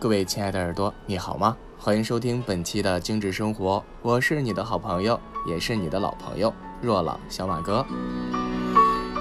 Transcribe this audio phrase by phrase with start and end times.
[0.00, 1.56] 各位亲爱的耳朵，你好吗？
[1.76, 7.84] 欢迎收听本期的精致生活，我是你的好朋友，也是你的老朋友若朗小马哥。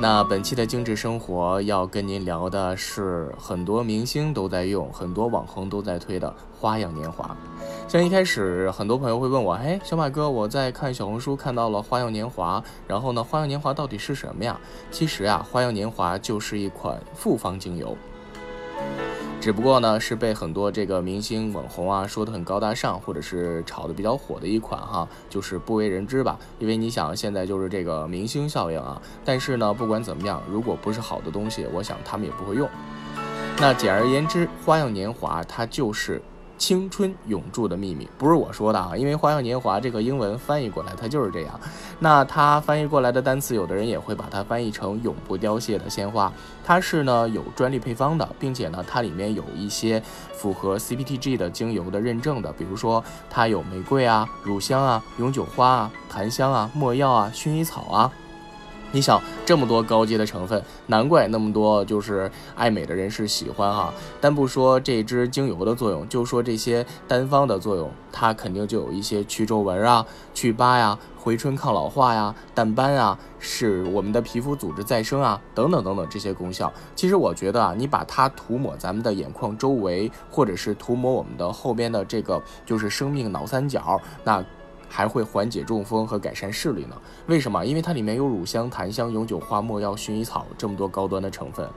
[0.00, 6.28] 那本期的精致生活要跟您聊的是很多明星都在用，很多网红都在推的
[6.60, 7.36] 《花样年华》。
[7.88, 14.60] 像一开始很多朋友会问我，哎，小马哥，我在看小红书看到了《花样年华》，然后呢，《花样年华》到底是什么呀？
[14.90, 17.96] 其实啊，《花样年华》就是一款复方精油。
[19.44, 26.38] 只不过呢，是被很多这个明星网红啊说的很高大上，或者是炒的比较火的一款哈，就是不为人知吧。
[26.58, 28.98] 因为你想，现在就是这个明星效应啊。
[29.22, 32.66] 但是呢，不管怎么样，如果不是好的东西，我想他们也不会用。
[33.58, 36.22] 那简而言之，花样年华它就是。
[36.56, 41.60] 青春永驻的秘密不是我说的啊，因为《花样年华》这个英文翻译过来它就是这样。
[41.98, 46.32] 那它翻译过来的单词，有的人也会把它翻译成永不凋谢的鲜花。
[46.64, 50.02] 它是呢有专利配方的，并且呢它里面有一些
[50.32, 58.12] 符合 CPTG 的精油的认证的，比如说它有玫瑰啊、乳香啊、永久花啊、檀香啊、没药啊、薰衣草啊。
[58.94, 63.92] 你想这么多高阶的成分，难怪那么多就是爱美的人士喜欢哈。
[64.20, 76.72] 但不说这支精油的作用，就说这些单方的作用，它肯定就有一些去皱纹啊、去疤呀、回春抗老化呀、淡斑啊，使我们的皮肤组织再生啊，等等等等这些功效。
[76.94, 84.44] 其实我觉得啊，你把它涂抹咱们的眼眶周围，或者是涂抹我们的后边的这个就是生命脑三角，那。
[84.94, 86.94] 还会缓解中风和改善视力呢？
[87.26, 87.66] 为什么？
[87.66, 91.68] 因为它里面有乳香、檀香、永久花、没药、薰衣草这么多高端的成分。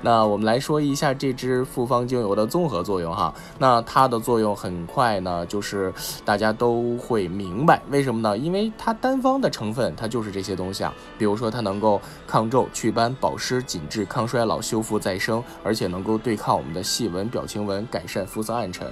[0.00, 3.34] 那我们来说一下这支复方精油的综合作用哈。
[3.58, 5.92] 那它的作用很快呢，就是
[6.24, 8.38] 大家都会明白为什么呢？
[8.38, 10.94] 因为它单方的成分它就是这些东西啊。
[11.18, 18.88] 比如说它能够抗皱、祛斑、保湿、紧致、抗衰老、修复再生，而且能够对抗我们的细纹、表情纹，改善肤色暗沉。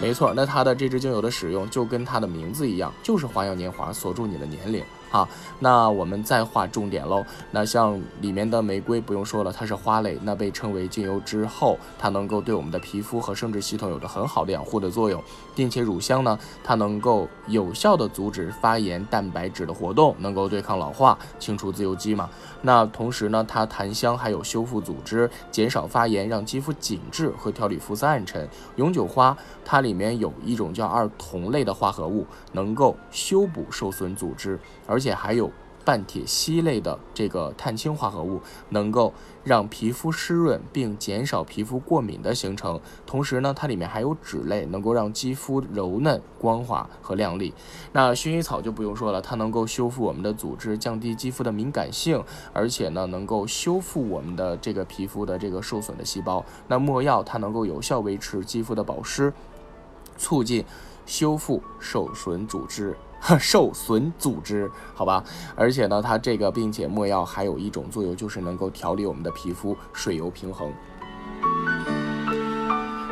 [0.00, 4.84] 没错，那它的这支精油的使用就跟它的名字一样，就是花样年华锁住你的年龄。
[5.08, 5.28] 好，
[5.60, 7.24] 那我们再划重点喽。
[7.52, 15.22] 那像里面的玫瑰不用说了，它是花蕾，那被称为精油之后，它能够对我们的皮肤和生殖系统有着很好的养护的作用，
[15.54, 22.28] 并且乳香呢，它能够有效的阻止发炎蛋白质的活动，能够对抗老化，清除自由基嘛。
[22.62, 28.48] 那同时呢，它檀香还有修复组织、减少发炎、让肌肤紧致和调理肤色暗沉。
[28.74, 35.00] 永久花它里面有一种叫二酮类的化合物，能够修补受损组织，而而。
[35.06, 35.52] 且还有
[35.84, 38.40] 半铁烯类的这个碳氢化合物，
[38.70, 39.14] 能够
[39.44, 42.80] 让皮肤湿润并减少皮肤过敏的形成。
[43.06, 47.54] 同时呢，它里面还有脂类，能够让肌肤柔嫩、光滑和亮丽。
[47.92, 52.20] 那薰衣草就不用说了，它能够修复我们的组织，降低肌肤的敏感性，
[52.52, 56.44] 而且呢，能够修复我们的这个皮肤的这个受损的细胞。
[56.66, 59.32] 那没药它能够有效维持肌肤的保湿，
[60.18, 60.64] 促进
[61.06, 62.96] 修复受损组织。
[63.40, 65.24] 受损组织，好吧，
[65.56, 70.72] 而且呢，它这个并且莫药还有一种作用，就是能够调理我们的皮肤水油平衡。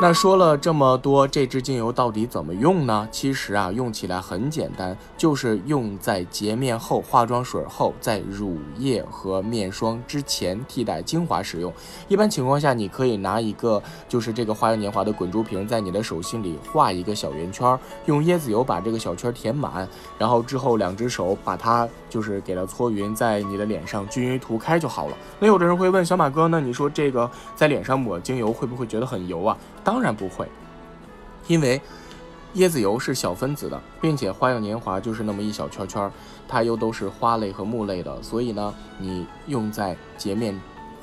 [0.00, 3.08] 那说了这么多，这支精油到底怎么用呢？
[3.10, 11.72] 其实啊，用起来很简单，就是用在洁面后、化妆水后，在乳液和面霜之前替代精华使用。
[12.06, 17.76] 一般情况下，你可以拿一个就是这个花样年华的滚珠瓶，在你的手心里画一个小圆圈，
[18.06, 25.16] 用椰子油把这个小圈填满，然后之后两只手把它就是给它搓匀，在你的脸上均匀涂开就好了。
[25.40, 29.58] 那有的人会问小马哥，那你说这个在脸上抹精油会不会觉得很油啊？
[29.88, 30.46] 当然不会，
[31.46, 31.80] 因为
[32.56, 36.12] 椰子油是小分子的，并且花样年华就是那么一小圈圈，
[36.46, 40.54] 它又都是花类和木类的，所以呢，你用在洁面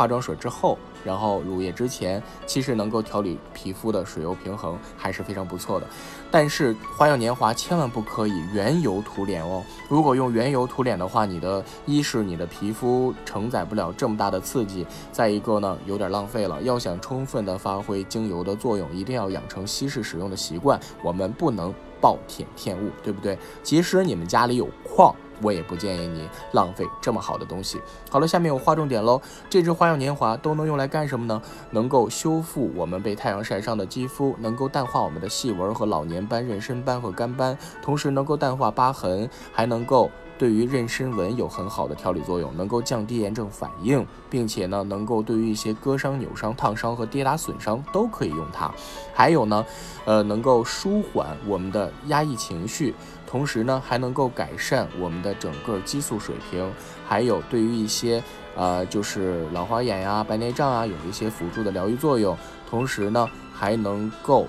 [0.00, 0.78] 化妆水之后。
[1.02, 5.86] 然后乳液之前，其实能够调理皮肤的水油平衡还是非常不错的。
[6.30, 9.62] 但是花样年华千万不可以原油涂脸哦。
[9.88, 16.60] 如果用原油涂脸的话，你的一是你的皮肤承载不了这么大的刺激，再一个呢有点浪费了。
[16.62, 20.78] 要想充分的发挥精油的作用，一定要养成稀释使用的习惯。
[21.02, 23.38] 我们不能暴殄天物，对不对？
[23.62, 25.14] 即使你们家里有矿。
[25.42, 27.80] 我也不建议你浪费这么好的东西。
[28.10, 29.20] 好了，下面我划重点喽。
[29.48, 31.40] 这支花样年华都能用来干什么呢？
[31.70, 40.10] 能够修复我们被太阳晒伤的肌肤，能够淡化我们的细纹和老年斑、妊娠斑和干斑，同时能够淡化疤痕，还能够
[40.40, 48.72] 对于妊娠纹有很好的调理作用，能够降低炎症反应，并且呢，能够对于一些割伤、扭伤、烫伤和跌打损伤都可以用它。
[49.12, 49.66] 还有呢，
[50.06, 52.94] 呃，能够舒缓我们的压抑情绪。
[53.26, 56.72] 同时呢，还能够改善我们的整个激素水平，
[57.06, 58.24] 还有对于一些
[58.56, 62.34] 呃，就是老花眼呀、白内障啊，有一些辅助的疗愈作用。
[62.70, 63.28] 同时呢。
[63.52, 64.46] 还能够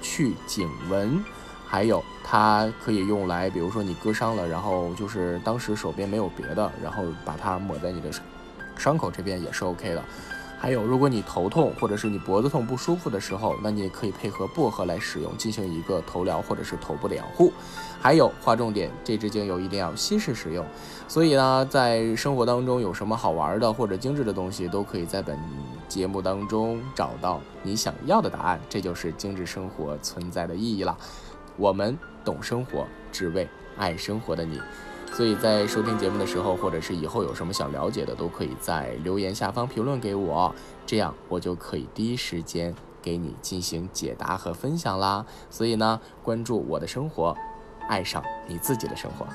[0.00, 1.22] 去颈纹，
[1.66, 8.10] 还有它可以用来，比如说你割伤了，然后就是当时手边没有别的，然后把它抹在你的
[8.76, 10.02] 伤口这边也是 OK 的。
[10.58, 17.52] 还有，如果你头痛或者是你脖子痛不舒服的时候，那你也可以配合薄荷来使用，进行一个头疗或者是头部的养护。
[18.00, 20.64] 还有，划重点，这支精油一定要稀释使用。
[21.06, 25.38] 所以呢，在生活当中有什么好玩的或者精致的东西，都可以在本
[25.88, 28.58] 节目当中找到你想要的答案。
[28.66, 30.96] 这就是精致生活存在的意义了。
[31.56, 34.60] 我们懂生活，只为爱生活的你。
[35.12, 40.54] 所以在收听节目的时候，或者是以后有什么想了解的，都可以在留言下方评论给我，
[40.84, 45.24] 这样我就可以第一时间给你进行解答和分享啦。
[45.48, 47.34] 所以呢，关注我的生活，
[47.88, 49.26] 爱上你自己的生活。